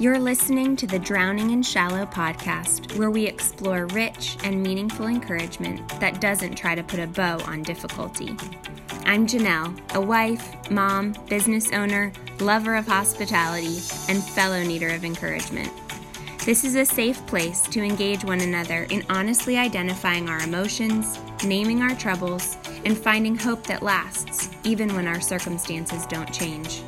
You're 0.00 0.18
listening 0.18 0.74
to 0.76 0.88
the 0.88 0.98
Drowning 0.98 1.52
in 1.52 1.62
Shallow 1.62 2.04
podcast, 2.06 2.98
where 2.98 3.12
we 3.12 3.26
explore 3.26 3.86
rich 3.86 4.36
and 4.42 4.60
meaningful 4.60 5.06
encouragement 5.06 5.88
that 6.00 6.20
doesn't 6.20 6.56
try 6.56 6.74
to 6.74 6.82
put 6.82 6.98
a 6.98 7.06
bow 7.06 7.38
on 7.46 7.62
difficulty. 7.62 8.36
I'm 9.06 9.24
Janelle, 9.24 9.78
a 9.94 10.00
wife, 10.00 10.68
mom, 10.68 11.14
business 11.28 11.72
owner, 11.72 12.12
lover 12.40 12.74
of 12.74 12.88
hospitality, 12.88 13.78
and 14.08 14.20
fellow 14.20 14.64
needer 14.64 14.88
of 14.88 15.04
encouragement. 15.04 15.72
This 16.44 16.64
is 16.64 16.74
a 16.74 16.84
safe 16.84 17.24
place 17.28 17.60
to 17.68 17.80
engage 17.80 18.24
one 18.24 18.40
another 18.40 18.88
in 18.90 19.06
honestly 19.08 19.56
identifying 19.58 20.28
our 20.28 20.40
emotions, 20.40 21.20
naming 21.44 21.82
our 21.82 21.94
troubles, 21.94 22.56
and 22.84 22.98
finding 22.98 23.36
hope 23.36 23.62
that 23.68 23.84
lasts, 23.84 24.50
even 24.64 24.92
when 24.96 25.06
our 25.06 25.20
circumstances 25.20 26.04
don't 26.06 26.34
change. 26.34 26.82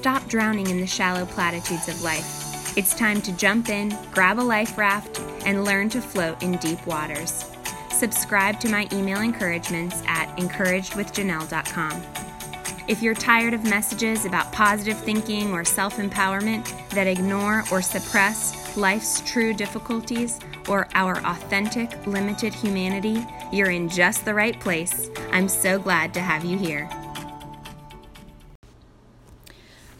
Stop 0.00 0.26
drowning 0.28 0.70
in 0.70 0.80
the 0.80 0.86
shallow 0.86 1.26
platitudes 1.26 1.86
of 1.86 2.02
life. 2.02 2.74
It's 2.74 2.94
time 2.94 3.20
to 3.20 3.32
jump 3.32 3.68
in, 3.68 3.94
grab 4.10 4.38
a 4.38 4.40
life 4.40 4.78
raft, 4.78 5.20
and 5.44 5.62
learn 5.62 5.90
to 5.90 6.00
float 6.00 6.42
in 6.42 6.56
deep 6.56 6.86
waters. 6.86 7.44
Subscribe 7.90 8.58
to 8.60 8.70
my 8.70 8.88
email 8.94 9.20
encouragements 9.20 10.02
at 10.06 10.34
encouragedwithjanelle.com. 10.38 12.02
If 12.88 13.02
you're 13.02 13.12
tired 13.12 13.52
of 13.52 13.64
messages 13.64 14.24
about 14.24 14.50
positive 14.52 14.96
thinking 14.96 15.52
or 15.52 15.66
self 15.66 15.98
empowerment 15.98 16.88
that 16.92 17.06
ignore 17.06 17.64
or 17.70 17.82
suppress 17.82 18.74
life's 18.78 19.20
true 19.30 19.52
difficulties 19.52 20.40
or 20.66 20.88
our 20.94 21.18
authentic, 21.26 22.06
limited 22.06 22.54
humanity, 22.54 23.22
you're 23.52 23.70
in 23.70 23.90
just 23.90 24.24
the 24.24 24.32
right 24.32 24.58
place. 24.60 25.10
I'm 25.30 25.46
so 25.46 25.78
glad 25.78 26.14
to 26.14 26.20
have 26.20 26.42
you 26.42 26.56
here. 26.56 26.88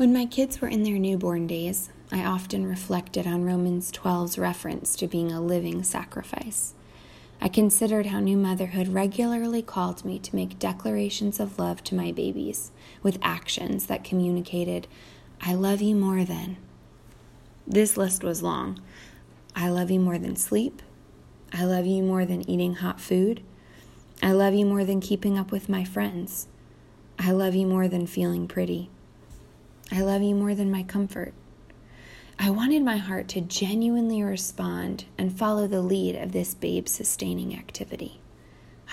When 0.01 0.15
my 0.15 0.25
kids 0.25 0.63
were 0.63 0.69
in 0.69 0.83
their 0.83 0.99
newborn 0.99 1.47
days, 1.47 1.91
I 2.11 2.25
often 2.25 2.67
reflected 2.67 3.27
on 3.27 3.45
Romans 3.45 3.93
12's 3.93 4.39
reference 4.39 4.97
to 4.97 5.07
being 5.07 5.31
a 5.31 5.43
living 5.43 5.83
sacrifice. 5.83 6.73
I 7.39 7.51
considered 7.51 8.07
how 8.07 8.19
new 8.19 8.39
motherhood 8.39 8.89
regularly 8.89 9.61
called 9.61 10.03
me 10.07 10.19
to 10.21 10.35
make 10.35 10.59
declarations 10.59 11.39
of 11.39 11.59
love 11.59 11.85
to 11.85 11.95
my 11.95 12.13
babies 12.13 12.73
with 13.03 13.19
actions 13.21 13.89
that 13.89 14.03
communicated, 14.03 14.87
I 15.43 15.53
love 15.53 15.83
you 15.83 15.95
more 15.95 16.25
than. 16.25 16.57
This 17.67 17.99
list 17.99 18.25
was 18.25 18.43
long. 18.43 18.81
I 19.55 19.69
love 19.69 19.91
you 19.91 20.01
more 20.01 20.17
than 20.17 20.35
sleep. 20.35 20.81
I 21.53 21.67
love 21.67 21.85
you 21.85 22.03
more 22.03 22.25
than 22.25 22.49
eating 22.49 22.77
hot 22.77 23.03
food. 23.03 23.43
I 24.23 24.33
love 24.33 24.55
you 24.55 24.65
more 24.65 24.87
than 24.87 25.03
keeping 25.03 25.39
up 25.39 25.53
with 25.53 25.69
my 25.69 25.85
friends. 25.85 26.49
I 27.19 27.33
love 27.33 27.55
you 27.55 27.67
more 27.67 27.87
than 27.87 28.07
feeling 28.07 28.49
pretty. 28.49 28.89
I 29.93 30.03
love 30.03 30.23
you 30.23 30.37
more 30.37 30.55
than 30.55 30.71
my 30.71 30.85
comfort. 30.85 31.35
I 32.39 32.49
wanted 32.51 32.85
my 32.85 32.97
heart 32.97 33.27
to 33.29 33.41
genuinely 33.41 34.23
respond 34.23 35.05
and 35.19 35.37
follow 35.37 35.67
the 35.67 35.83
lead 35.83 36.15
of 36.15 36.31
this 36.31 36.55
babe 36.55 36.89
sustaining 36.89 37.57
activity. 37.57 38.21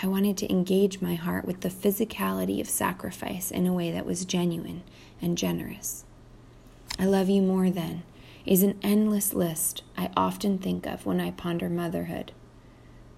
I 0.02 0.08
wanted 0.08 0.38
to 0.38 0.52
engage 0.52 1.00
my 1.00 1.14
heart 1.14 1.46
with 1.46 1.62
the 1.62 1.70
physicality 1.70 2.60
of 2.60 2.68
sacrifice 2.68 3.52
in 3.52 3.68
a 3.68 3.74
way 3.74 3.92
that 3.92 4.08
was 4.08 4.26
genuine 4.26 4.82
and 5.22 5.38
generous. 5.38 6.04
I 6.98 7.06
love 7.06 7.30
you 7.30 7.44
more 7.44 7.70
than 7.70 8.04
is 8.46 8.64
an 8.64 8.80
endless 8.82 9.34
list 9.34 9.84
I 9.96 10.10
often 10.18 10.58
think 10.58 10.88
of 10.88 11.06
when 11.06 11.20
I 11.20 11.32
ponder 11.32 11.70
motherhood. 11.70 12.32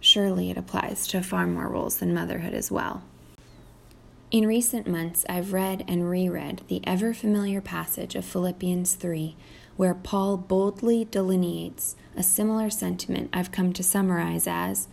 Surely 0.01 0.49
it 0.49 0.57
applies 0.57 1.07
to 1.07 1.21
far 1.21 1.47
more 1.47 1.69
roles 1.69 1.97
than 1.99 2.13
motherhood 2.13 2.53
as 2.53 2.69
well. 2.69 3.03
In 4.31 4.45
recent 4.45 4.85
months, 4.85 5.25
I've 5.27 5.53
read 5.53 5.83
and 5.87 6.07
reread 6.07 6.61
the 6.67 6.81
ever 6.83 7.15
familiar 7.15 7.61
passage 7.61 8.13
of 8.13 8.23
Philippians 8.23 8.93
3, 8.93 9.35
where 9.75 9.95
Paul 9.95 10.37
boldly 10.37 11.05
delineates 11.05 11.95
a 12.15 12.21
similar 12.21 12.69
sentiment 12.69 13.31
I've 13.33 13.51
come 13.51 13.73
to 13.73 13.81
summarize 13.81 14.45
as 14.45 14.87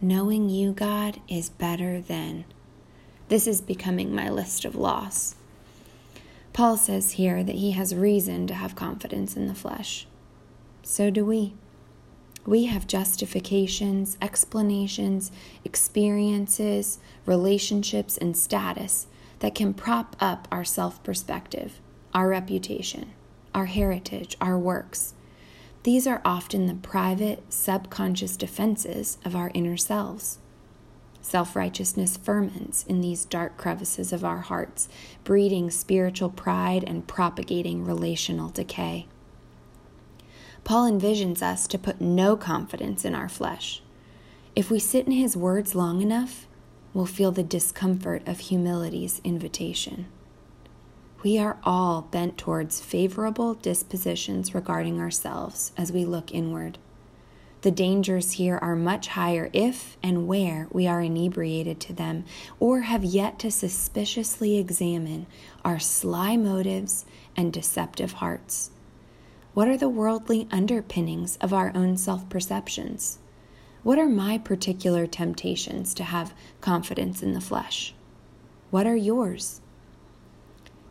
Knowing 0.00 0.48
you, 0.48 0.72
God, 0.72 1.20
is 1.28 1.50
better 1.50 2.00
than. 2.00 2.46
This 3.28 3.46
is 3.46 3.60
becoming 3.60 4.14
my 4.14 4.30
list 4.30 4.64
of 4.64 4.74
loss. 4.74 5.34
Paul 6.54 6.78
says 6.78 7.12
here 7.12 7.44
that 7.44 7.56
he 7.56 7.72
has 7.72 7.94
reason 7.94 8.46
to 8.46 8.54
have 8.54 8.74
confidence 8.74 9.36
in 9.36 9.46
the 9.46 9.54
flesh. 9.54 10.06
So 10.82 11.10
do 11.10 11.26
we. 11.26 11.52
We 12.46 12.64
have 12.66 12.86
justifications, 12.86 14.16
explanations, 14.22 15.30
experiences, 15.64 16.98
relationships, 17.26 18.16
and 18.16 18.36
status 18.36 19.06
that 19.40 19.54
can 19.54 19.74
prop 19.74 20.16
up 20.20 20.48
our 20.50 20.64
self 20.64 21.02
perspective, 21.02 21.80
our 22.14 22.28
reputation, 22.28 23.12
our 23.54 23.66
heritage, 23.66 24.36
our 24.40 24.58
works. 24.58 25.14
These 25.82 26.06
are 26.06 26.20
often 26.24 26.66
the 26.66 26.74
private, 26.74 27.42
subconscious 27.52 28.36
defenses 28.36 29.18
of 29.24 29.34
our 29.34 29.50
inner 29.54 29.76
selves. 29.76 30.38
Self 31.22 31.54
righteousness 31.54 32.16
ferments 32.16 32.84
in 32.84 33.00
these 33.00 33.24
dark 33.24 33.56
crevices 33.56 34.12
of 34.12 34.24
our 34.24 34.40
hearts, 34.40 34.88
breeding 35.24 35.70
spiritual 35.70 36.30
pride 36.30 36.84
and 36.86 37.06
propagating 37.06 37.84
relational 37.84 38.48
decay. 38.48 39.06
Paul 40.64 40.90
envisions 40.90 41.42
us 41.42 41.66
to 41.68 41.78
put 41.78 42.00
no 42.00 42.36
confidence 42.36 43.04
in 43.04 43.14
our 43.14 43.28
flesh. 43.28 43.82
If 44.54 44.70
we 44.70 44.78
sit 44.78 45.06
in 45.06 45.12
his 45.12 45.36
words 45.36 45.74
long 45.74 46.02
enough, 46.02 46.46
we'll 46.92 47.06
feel 47.06 47.32
the 47.32 47.42
discomfort 47.42 48.26
of 48.26 48.40
humility's 48.40 49.20
invitation. 49.24 50.06
We 51.22 51.38
are 51.38 51.58
all 51.64 52.02
bent 52.02 52.38
towards 52.38 52.80
favorable 52.80 53.54
dispositions 53.54 54.54
regarding 54.54 55.00
ourselves 55.00 55.72
as 55.76 55.92
we 55.92 56.04
look 56.04 56.32
inward. 56.32 56.78
The 57.62 57.70
dangers 57.70 58.32
here 58.32 58.56
are 58.56 58.74
much 58.74 59.08
higher 59.08 59.50
if 59.52 59.98
and 60.02 60.26
where 60.26 60.66
we 60.72 60.86
are 60.86 61.02
inebriated 61.02 61.78
to 61.80 61.92
them 61.92 62.24
or 62.58 62.80
have 62.80 63.04
yet 63.04 63.38
to 63.40 63.50
suspiciously 63.50 64.56
examine 64.56 65.26
our 65.62 65.78
sly 65.78 66.38
motives 66.38 67.04
and 67.36 67.52
deceptive 67.52 68.12
hearts. 68.14 68.70
What 69.52 69.68
are 69.68 69.76
the 69.76 69.88
worldly 69.88 70.46
underpinnings 70.52 71.36
of 71.40 71.52
our 71.52 71.72
own 71.74 71.96
self 71.96 72.28
perceptions? 72.28 73.18
What 73.82 73.98
are 73.98 74.08
my 74.08 74.38
particular 74.38 75.06
temptations 75.06 75.92
to 75.94 76.04
have 76.04 76.34
confidence 76.60 77.22
in 77.22 77.32
the 77.32 77.40
flesh? 77.40 77.94
What 78.70 78.86
are 78.86 78.96
yours? 78.96 79.60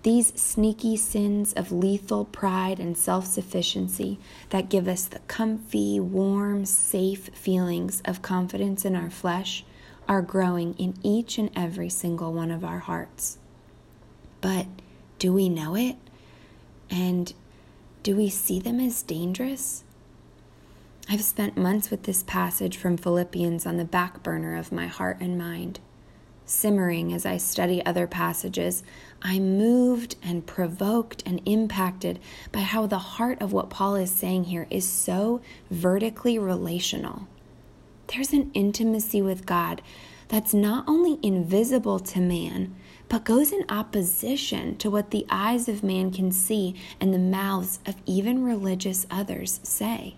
These 0.04 0.34
sneaky 0.42 0.98
sins 0.98 1.54
of 1.54 1.72
lethal 1.72 2.26
pride 2.26 2.80
and 2.80 2.98
self 2.98 3.26
sufficiency 3.28 4.20
that 4.50 4.70
give 4.70 4.88
us 4.88 5.06
the 5.06 5.20
comfy, 5.20 6.00
warm, 6.00 6.66
safe 6.66 7.30
feelings 7.34 8.02
of 8.04 8.22
confidence 8.22 8.84
in 8.84 8.96
our 8.96 9.10
flesh 9.10 9.64
are 10.08 10.22
growing 10.22 10.74
in 10.74 10.96
each 11.04 11.38
and 11.38 11.50
every 11.56 11.90
single 11.90 12.34
one 12.34 12.52
of 12.52 12.66
our 12.66 12.80
hearts. 12.80 13.38
But 14.42 14.68
do 15.18 15.32
we 15.32 15.48
know 15.48 15.76
it? 15.76 15.96
And 16.90 17.34
do 18.04 18.16
we 18.16 18.30
see 18.30 18.60
them 18.60 18.80
as 18.80 19.02
dangerous? 19.04 19.84
I've 21.10 21.24
spent 21.24 21.58
months 21.58 21.90
with 21.90 22.04
this 22.04 22.24
passage 22.24 22.78
from 22.78 22.96
Philippians 22.96 23.66
on 23.66 23.78
the 23.78 23.86
back 23.86 24.24
burner 24.24 24.56
of 24.56 24.72
my 24.72 24.88
heart 24.88 25.18
and 25.20 25.38
mind. 25.38 25.80
Simmering 26.46 27.14
as 27.14 27.26
I 27.26 27.38
study 27.38 27.86
other 27.86 28.08
passages, 28.08 28.84
I'm 29.22 29.58
moved 29.58 30.16
and 30.24 30.46
provoked 30.46 31.22
and 31.26 31.42
impacted 31.46 32.20
by 32.52 32.62
how 32.62 32.88
the 32.88 32.98
heart 32.98 33.42
of 33.42 33.54
what 33.54 33.70
Paul 33.70 33.96
is 33.96 34.12
saying 34.12 34.46
here 34.46 34.66
is 34.70 34.88
so 34.88 35.42
vertically 35.70 36.40
relational. 36.40 37.28
There's 38.08 38.34
an 38.34 38.50
intimacy 38.54 39.22
with 39.22 39.46
God 39.46 39.82
that's 40.28 40.54
not 40.54 40.86
only 40.88 41.20
invisible 41.22 42.00
to 42.00 42.20
man, 42.20 42.76
but 43.10 43.26
goes 43.26 43.52
in 43.52 43.66
opposition 43.70 44.78
to 44.78 44.90
what 44.90 45.10
the 45.10 45.26
eyes 45.30 45.68
of 45.68 45.84
man 45.84 46.12
can 46.12 46.32
see 46.32 46.76
and 47.02 47.14
the 47.14 47.20
mouths 47.20 47.80
of 47.86 47.96
even 48.06 48.44
religious 48.44 49.06
others 49.10 49.60
say. 49.64 50.16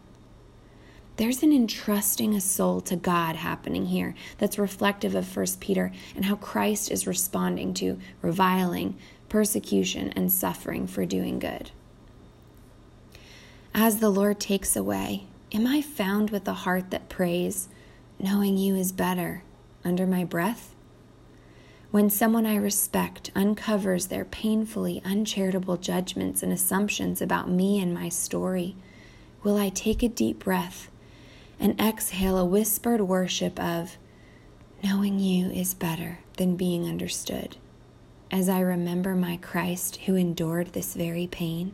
There's 1.16 1.44
an 1.44 1.54
entrusting 1.54 2.34
a 2.36 2.42
soul 2.42 2.82
to 2.82 2.96
God 2.96 3.36
happening 3.38 3.88
here 3.88 4.16
that's 4.38 4.58
reflective 4.58 5.16
of 5.16 5.36
1 5.36 5.46
Peter 5.60 5.92
and 6.16 6.26
how 6.26 6.36
Christ 6.36 6.92
is 6.92 7.08
responding 7.08 7.74
to 7.76 8.00
reviling, 8.22 8.98
persecution, 9.30 10.12
and 10.16 10.32
suffering 10.32 10.88
for 10.88 11.06
doing 11.06 11.40
good. 11.40 11.72
As 13.74 14.00
the 14.00 14.10
Lord 14.10 14.40
takes 14.40 14.76
away, 14.76 15.26
am 15.54 15.66
I 15.66 15.82
found 15.82 16.30
with 16.30 16.48
a 16.48 16.54
heart 16.54 16.92
that 16.92 17.08
prays, 17.08 17.70
knowing 18.20 18.58
you 18.58 18.76
is 18.76 18.92
better, 18.92 19.44
under 19.86 20.06
my 20.06 20.26
breath? 20.26 20.76
When 21.92 22.10
someone 22.10 22.46
I 22.46 22.56
respect 22.56 23.32
uncovers 23.36 24.08
their 24.08 24.24
painfully 24.24 25.02
uncharitable 25.04 25.76
judgments 25.76 26.42
and 26.42 26.54
assumptions 26.54 27.22
about 27.22 27.50
me 27.50 27.82
and 27.82 27.94
my 27.94 28.08
story, 28.08 28.78
will 29.44 29.58
I 29.58 29.68
take 29.68 30.02
a 30.02 30.08
deep 30.08 30.46
breath 30.46 30.90
and 31.60 31.78
exhale 31.82 32.38
a 32.38 32.46
whispered 32.46 33.02
worship 33.02 33.60
of, 33.60 33.98
Knowing 34.82 35.20
you 35.20 35.52
is 35.52 35.74
better 35.74 36.20
than 36.38 36.56
being 36.56 36.88
understood, 36.88 37.58
as 38.32 38.48
I 38.48 38.62
remember 38.62 39.14
my 39.14 39.36
Christ 39.38 39.98
who 40.06 40.16
endured 40.16 40.68
this 40.68 40.96
very 40.96 41.28
pain? 41.28 41.74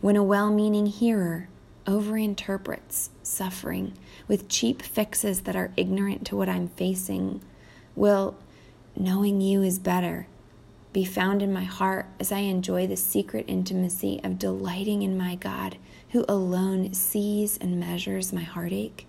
When 0.00 0.14
a 0.14 0.22
well 0.22 0.52
meaning 0.52 0.86
hearer 0.86 1.48
overinterprets 1.84 3.08
suffering 3.24 3.94
with 4.28 4.48
cheap 4.48 4.82
fixes 4.82 5.40
that 5.40 5.56
are 5.56 5.72
ignorant 5.76 6.24
to 6.28 6.36
what 6.36 6.48
I'm 6.48 6.68
facing, 6.68 7.42
will 7.96 8.36
knowing 8.98 9.40
you 9.40 9.62
is 9.62 9.78
better 9.78 10.26
be 10.92 11.04
found 11.04 11.42
in 11.42 11.52
my 11.52 11.64
heart 11.64 12.06
as 12.18 12.32
I 12.32 12.38
enjoy 12.38 12.86
the 12.86 12.96
secret 12.96 13.44
intimacy 13.46 14.20
of 14.24 14.38
delighting 14.38 15.02
in 15.02 15.18
my 15.18 15.34
God, 15.34 15.76
who 16.10 16.24
alone 16.28 16.94
sees 16.94 17.58
and 17.58 17.78
measures 17.78 18.32
my 18.32 18.40
heartache? 18.40 19.06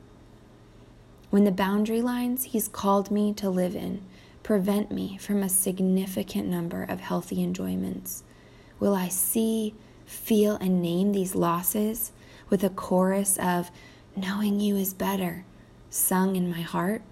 When 1.29 1.45
the 1.45 1.51
boundary 1.51 2.01
lines 2.01 2.43
He's 2.45 2.67
called 2.67 3.09
me 3.09 3.33
to 3.33 3.49
live 3.49 3.75
in 3.75 4.01
prevent 4.43 4.91
me 4.91 5.17
from 5.17 5.41
a 5.41 5.49
significant 5.49 6.47
number 6.47 6.83
of 6.83 6.99
healthy 6.99 7.41
enjoyments, 7.41 8.23
will 8.79 8.93
I 8.93 9.07
see, 9.07 9.73
feel, 10.05 10.57
and 10.57 10.81
name 10.81 11.11
these 11.11 11.33
losses 11.33 12.11
with 12.49 12.63
a 12.63 12.69
chorus 12.69 13.37
of 13.37 13.71
knowing 14.15 14.59
you 14.59 14.75
is 14.75 14.93
better 14.93 15.45
sung 15.89 16.35
in 16.35 16.49
my 16.49 16.61
heart? 16.61 17.03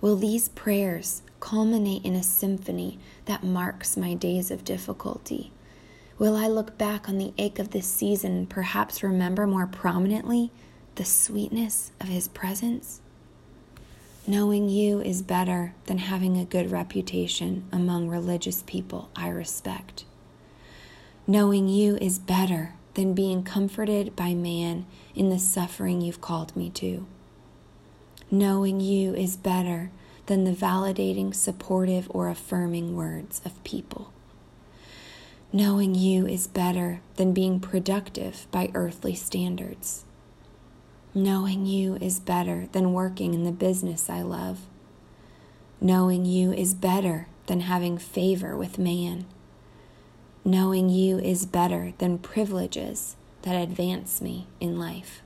Will 0.00 0.16
these 0.16 0.48
prayers 0.50 1.22
culminate 1.40 2.04
in 2.04 2.14
a 2.14 2.22
symphony 2.22 3.00
that 3.24 3.42
marks 3.42 3.96
my 3.96 4.14
days 4.14 4.50
of 4.50 4.64
difficulty? 4.64 5.50
Will 6.18 6.36
I 6.36 6.46
look 6.46 6.78
back 6.78 7.08
on 7.08 7.18
the 7.18 7.32
ache 7.36 7.58
of 7.58 7.70
this 7.70 7.86
season 7.86 8.32
and 8.32 8.50
perhaps 8.50 9.02
remember 9.02 9.46
more 9.46 9.66
prominently 9.66 10.52
the 10.94 11.04
sweetness 11.04 11.90
of 12.00 12.08
His 12.08 12.28
presence? 12.28 13.00
Knowing 14.24 14.68
you 14.68 15.00
is 15.00 15.22
better 15.22 15.74
than 15.86 15.98
having 15.98 16.36
a 16.36 16.44
good 16.44 16.70
reputation 16.70 17.64
among 17.72 18.08
religious 18.08 18.62
people 18.66 19.10
I 19.16 19.28
respect. 19.30 20.04
Knowing 21.26 21.68
you 21.68 21.96
is 21.96 22.18
better 22.20 22.74
than 22.94 23.14
being 23.14 23.42
comforted 23.42 24.14
by 24.14 24.34
man 24.34 24.86
in 25.14 25.30
the 25.30 25.38
suffering 25.38 26.00
you've 26.00 26.20
called 26.20 26.56
me 26.56 26.70
to. 26.70 27.06
Knowing 28.30 28.78
you 28.78 29.14
is 29.14 29.38
better 29.38 29.90
than 30.26 30.44
the 30.44 30.52
validating, 30.52 31.34
supportive, 31.34 32.06
or 32.10 32.28
affirming 32.28 32.94
words 32.94 33.40
of 33.42 33.64
people. 33.64 34.12
Knowing 35.50 35.94
you 35.94 36.26
is 36.26 36.46
better 36.46 37.00
than 37.16 37.32
being 37.32 37.58
productive 37.58 38.46
by 38.50 38.70
earthly 38.74 39.14
standards. 39.14 40.04
Knowing 41.14 41.64
you 41.64 41.96
is 42.02 42.20
better 42.20 42.68
than 42.72 42.92
working 42.92 43.32
in 43.32 43.44
the 43.44 43.50
business 43.50 44.10
I 44.10 44.20
love. 44.20 44.60
Knowing 45.80 46.26
you 46.26 46.52
is 46.52 46.74
better 46.74 47.28
than 47.46 47.60
having 47.60 47.96
favor 47.96 48.54
with 48.54 48.78
man. 48.78 49.24
Knowing 50.44 50.90
you 50.90 51.18
is 51.18 51.46
better 51.46 51.94
than 51.96 52.18
privileges 52.18 53.16
that 53.40 53.56
advance 53.56 54.20
me 54.20 54.46
in 54.60 54.78
life. 54.78 55.22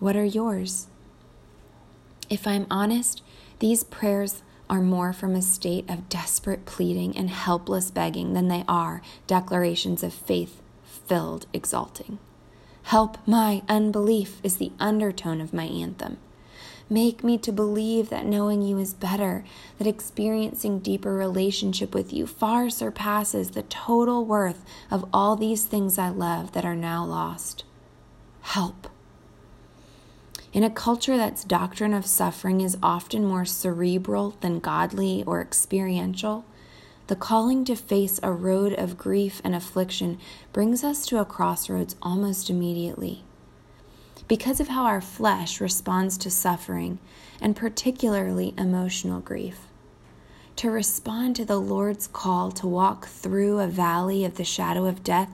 What 0.00 0.16
are 0.16 0.24
yours? 0.24 0.88
If 2.28 2.46
I'm 2.46 2.66
honest, 2.70 3.22
these 3.58 3.84
prayers 3.84 4.42
are 4.68 4.80
more 4.80 5.12
from 5.12 5.34
a 5.34 5.42
state 5.42 5.88
of 5.88 6.08
desperate 6.08 6.66
pleading 6.66 7.16
and 7.16 7.30
helpless 7.30 7.90
begging 7.90 8.34
than 8.34 8.48
they 8.48 8.64
are 8.66 9.00
declarations 9.26 10.02
of 10.02 10.12
faith 10.12 10.60
filled 10.84 11.46
exalting. 11.52 12.18
Help 12.84 13.18
my 13.26 13.62
unbelief 13.68 14.40
is 14.42 14.56
the 14.56 14.72
undertone 14.78 15.40
of 15.40 15.52
my 15.52 15.64
anthem. 15.64 16.18
Make 16.88 17.24
me 17.24 17.36
to 17.38 17.50
believe 17.50 18.10
that 18.10 18.26
knowing 18.26 18.62
you 18.62 18.78
is 18.78 18.94
better, 18.94 19.44
that 19.78 19.88
experiencing 19.88 20.78
deeper 20.78 21.14
relationship 21.14 21.94
with 21.94 22.12
you 22.12 22.26
far 22.26 22.70
surpasses 22.70 23.50
the 23.50 23.62
total 23.64 24.24
worth 24.24 24.64
of 24.90 25.08
all 25.12 25.34
these 25.34 25.64
things 25.64 25.98
I 25.98 26.10
love 26.10 26.52
that 26.52 26.64
are 26.64 26.76
now 26.76 27.04
lost. 27.04 27.64
Help. 28.42 28.88
In 30.56 30.64
a 30.64 30.70
culture 30.70 31.18
that's 31.18 31.44
doctrine 31.44 31.92
of 31.92 32.06
suffering 32.06 32.62
is 32.62 32.78
often 32.82 33.26
more 33.26 33.44
cerebral 33.44 34.36
than 34.40 34.58
godly 34.58 35.22
or 35.26 35.42
experiential, 35.42 36.46
the 37.08 37.14
calling 37.14 37.62
to 37.66 37.76
face 37.76 38.18
a 38.22 38.32
road 38.32 38.72
of 38.72 38.96
grief 38.96 39.42
and 39.44 39.54
affliction 39.54 40.18
brings 40.54 40.82
us 40.82 41.04
to 41.08 41.20
a 41.20 41.26
crossroads 41.26 41.94
almost 42.00 42.48
immediately 42.48 43.22
because 44.28 44.58
of 44.58 44.68
how 44.68 44.84
our 44.84 45.02
flesh 45.02 45.60
responds 45.60 46.16
to 46.16 46.30
suffering, 46.30 47.00
and 47.38 47.54
particularly 47.54 48.54
emotional 48.56 49.20
grief. 49.20 49.58
To 50.56 50.70
respond 50.70 51.36
to 51.36 51.44
the 51.44 51.60
Lord's 51.60 52.06
call 52.06 52.50
to 52.52 52.66
walk 52.66 53.08
through 53.08 53.60
a 53.60 53.68
valley 53.68 54.24
of 54.24 54.36
the 54.36 54.44
shadow 54.44 54.86
of 54.86 55.04
death 55.04 55.28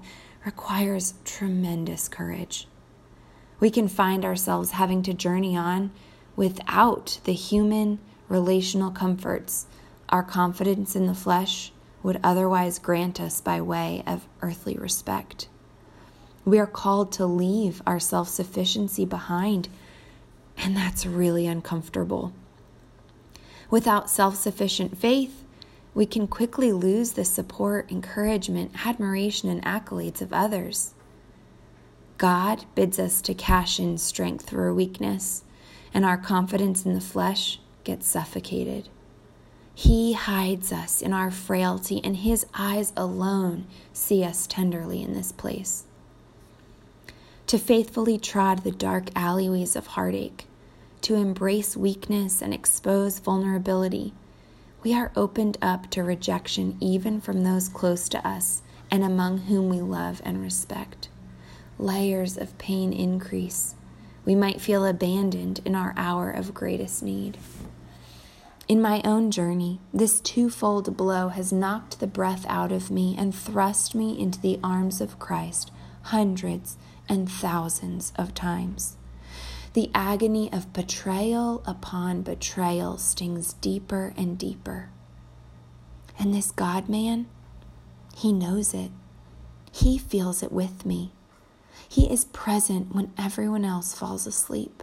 requires 0.44 1.14
tremendous 1.24 2.08
courage. 2.08 2.66
We 3.62 3.70
can 3.70 3.86
find 3.86 4.24
ourselves 4.24 4.72
having 4.72 5.04
to 5.04 5.14
journey 5.14 5.56
on 5.56 5.92
without 6.34 7.20
the 7.22 7.32
human 7.32 8.00
relational 8.28 8.90
comforts 8.90 9.66
our 10.08 10.24
confidence 10.24 10.96
in 10.96 11.06
the 11.06 11.14
flesh 11.14 11.70
would 12.02 12.18
otherwise 12.24 12.80
grant 12.80 13.20
us 13.20 13.40
by 13.40 13.60
way 13.60 14.02
of 14.04 14.26
earthly 14.40 14.76
respect. 14.76 15.46
We 16.44 16.58
are 16.58 16.66
called 16.66 17.12
to 17.12 17.24
leave 17.24 17.80
our 17.86 18.00
self 18.00 18.28
sufficiency 18.28 19.04
behind, 19.04 19.68
and 20.56 20.76
that's 20.76 21.06
really 21.06 21.46
uncomfortable. 21.46 22.32
Without 23.70 24.10
self 24.10 24.34
sufficient 24.34 24.98
faith, 24.98 25.44
we 25.94 26.04
can 26.04 26.26
quickly 26.26 26.72
lose 26.72 27.12
the 27.12 27.24
support, 27.24 27.92
encouragement, 27.92 28.72
admiration, 28.84 29.48
and 29.48 29.64
accolades 29.64 30.20
of 30.20 30.32
others. 30.32 30.94
God 32.22 32.66
bids 32.76 33.00
us 33.00 33.20
to 33.22 33.34
cash 33.34 33.80
in 33.80 33.98
strength 33.98 34.46
through 34.46 34.76
weakness, 34.76 35.42
and 35.92 36.04
our 36.04 36.16
confidence 36.16 36.86
in 36.86 36.94
the 36.94 37.00
flesh 37.00 37.58
gets 37.82 38.06
suffocated. 38.06 38.88
He 39.74 40.12
hides 40.12 40.70
us 40.70 41.02
in 41.02 41.12
our 41.12 41.32
frailty, 41.32 42.00
and 42.04 42.18
His 42.18 42.46
eyes 42.54 42.92
alone 42.96 43.66
see 43.92 44.22
us 44.22 44.46
tenderly 44.46 45.02
in 45.02 45.14
this 45.14 45.32
place 45.32 45.86
to 47.48 47.58
faithfully 47.58 48.18
trod 48.18 48.60
the 48.60 48.70
dark 48.70 49.08
alleyways 49.16 49.74
of 49.74 49.88
heartache, 49.88 50.46
to 51.00 51.16
embrace 51.16 51.76
weakness 51.76 52.40
and 52.40 52.54
expose 52.54 53.18
vulnerability, 53.18 54.14
we 54.84 54.94
are 54.94 55.10
opened 55.16 55.58
up 55.60 55.90
to 55.90 56.04
rejection 56.04 56.76
even 56.80 57.20
from 57.20 57.42
those 57.42 57.68
close 57.68 58.08
to 58.08 58.24
us 58.24 58.62
and 58.92 59.02
among 59.02 59.38
whom 59.38 59.68
we 59.68 59.80
love 59.80 60.22
and 60.24 60.40
respect. 60.40 61.08
Layers 61.82 62.38
of 62.38 62.56
pain 62.58 62.92
increase. 62.92 63.74
We 64.24 64.36
might 64.36 64.60
feel 64.60 64.86
abandoned 64.86 65.58
in 65.64 65.74
our 65.74 65.92
hour 65.96 66.30
of 66.30 66.54
greatest 66.54 67.02
need. 67.02 67.36
In 68.68 68.80
my 68.80 69.02
own 69.04 69.32
journey, 69.32 69.80
this 69.92 70.20
twofold 70.20 70.96
blow 70.96 71.30
has 71.30 71.52
knocked 71.52 71.98
the 71.98 72.06
breath 72.06 72.46
out 72.48 72.70
of 72.70 72.88
me 72.88 73.16
and 73.18 73.34
thrust 73.34 73.96
me 73.96 74.16
into 74.16 74.40
the 74.40 74.60
arms 74.62 75.00
of 75.00 75.18
Christ 75.18 75.72
hundreds 76.02 76.76
and 77.08 77.28
thousands 77.28 78.12
of 78.14 78.32
times. 78.32 78.96
The 79.72 79.90
agony 79.92 80.52
of 80.52 80.72
betrayal 80.72 81.64
upon 81.66 82.22
betrayal 82.22 82.96
stings 82.96 83.54
deeper 83.54 84.14
and 84.16 84.38
deeper. 84.38 84.90
And 86.16 86.32
this 86.32 86.52
God 86.52 86.88
man, 86.88 87.26
he 88.14 88.32
knows 88.32 88.72
it. 88.72 88.92
He 89.72 89.98
feels 89.98 90.44
it 90.44 90.52
with 90.52 90.86
me. 90.86 91.10
He 91.88 92.10
is 92.10 92.26
present 92.26 92.94
when 92.94 93.12
everyone 93.18 93.64
else 93.64 93.94
falls 93.94 94.26
asleep. 94.26 94.82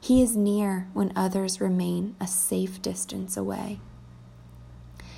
He 0.00 0.22
is 0.22 0.36
near 0.36 0.88
when 0.92 1.12
others 1.16 1.60
remain 1.60 2.16
a 2.20 2.26
safe 2.26 2.80
distance 2.80 3.36
away. 3.36 3.80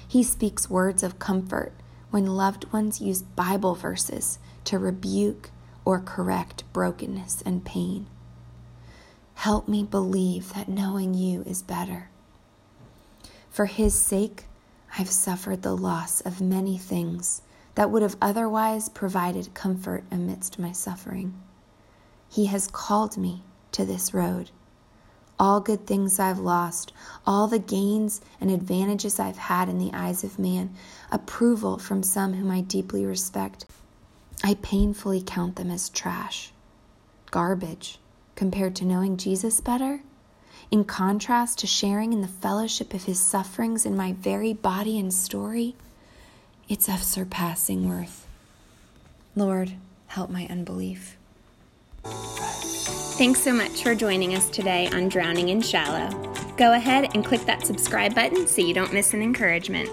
He 0.06 0.22
speaks 0.22 0.70
words 0.70 1.02
of 1.02 1.18
comfort 1.18 1.72
when 2.10 2.26
loved 2.26 2.72
ones 2.72 3.00
use 3.00 3.22
Bible 3.22 3.74
verses 3.74 4.38
to 4.64 4.78
rebuke 4.78 5.50
or 5.84 6.00
correct 6.00 6.64
brokenness 6.72 7.42
and 7.42 7.64
pain. 7.64 8.06
Help 9.34 9.68
me 9.68 9.84
believe 9.84 10.52
that 10.54 10.68
knowing 10.68 11.14
you 11.14 11.42
is 11.42 11.62
better. 11.62 12.10
For 13.48 13.66
his 13.66 13.94
sake, 13.94 14.44
I've 14.98 15.10
suffered 15.10 15.62
the 15.62 15.76
loss 15.76 16.20
of 16.20 16.40
many 16.40 16.76
things 16.76 17.42
that 17.74 17.90
would 17.90 18.02
have 18.02 18.16
otherwise 18.20 18.88
provided 18.88 19.54
comfort 19.54 20.04
amidst 20.10 20.58
my 20.58 20.72
suffering. 20.72 21.34
He 22.28 22.46
has 22.46 22.68
called 22.68 23.16
me 23.16 23.42
to 23.72 23.84
this 23.84 24.14
road. 24.14 24.50
All 25.38 25.60
good 25.60 25.86
things 25.86 26.18
I've 26.18 26.38
lost, 26.38 26.92
all 27.26 27.46
the 27.46 27.58
gains 27.58 28.20
and 28.40 28.50
advantages 28.50 29.18
I've 29.18 29.38
had 29.38 29.68
in 29.68 29.78
the 29.78 29.92
eyes 29.94 30.22
of 30.22 30.38
man, 30.38 30.74
approval 31.10 31.78
from 31.78 32.02
some 32.02 32.34
whom 32.34 32.50
I 32.50 32.60
deeply 32.60 33.06
respect, 33.06 33.64
I 34.44 34.54
painfully 34.54 35.22
count 35.24 35.56
them 35.56 35.70
as 35.70 35.88
trash, 35.88 36.52
garbage, 37.30 37.98
compared 38.36 38.76
to 38.76 38.84
knowing 38.84 39.16
Jesus 39.16 39.60
better. 39.60 40.02
In 40.70 40.84
contrast 40.84 41.58
to 41.58 41.66
sharing 41.66 42.12
in 42.12 42.20
the 42.20 42.28
fellowship 42.28 42.94
of 42.94 43.04
his 43.04 43.18
sufferings 43.18 43.84
in 43.84 43.96
my 43.96 44.12
very 44.12 44.52
body 44.52 44.98
and 44.98 45.12
story, 45.12 45.74
it's 46.70 46.88
of 46.88 47.02
surpassing 47.02 47.88
worth. 47.88 48.28
Lord, 49.34 49.72
help 50.06 50.30
my 50.30 50.46
unbelief. 50.48 51.16
Thanks 52.04 53.40
so 53.40 53.52
much 53.52 53.82
for 53.82 53.96
joining 53.96 54.36
us 54.36 54.48
today 54.48 54.88
on 54.92 55.08
Drowning 55.08 55.48
in 55.48 55.60
Shallow. 55.60 56.08
Go 56.56 56.72
ahead 56.72 57.10
and 57.14 57.24
click 57.24 57.40
that 57.42 57.66
subscribe 57.66 58.14
button 58.14 58.46
so 58.46 58.62
you 58.62 58.72
don't 58.72 58.94
miss 58.94 59.12
an 59.12 59.20
encouragement. 59.20 59.90